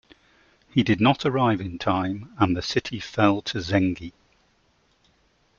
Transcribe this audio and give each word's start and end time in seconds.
He 0.71 0.81
did 0.81 0.99
not 0.99 1.27
arrive 1.27 1.61
in 1.61 1.77
time 1.77 2.33
and 2.39 2.57
the 2.57 2.63
city 2.63 2.99
fell 2.99 3.43
to 3.43 3.59
Zengi. 3.59 4.13